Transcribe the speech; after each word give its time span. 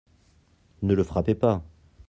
Ne 0.81 0.95
le 0.95 1.03
frappez 1.03 1.35
pas. 1.35 1.63